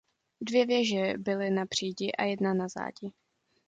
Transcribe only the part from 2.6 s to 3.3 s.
zádi.